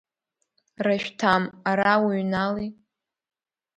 Рашәҭам, 0.85 1.43
ара 1.69 1.93
уҩнали! 2.05 2.67